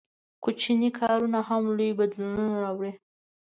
[0.43, 2.91] •کوچني کارونه هم لوی بدلونونه راوړي.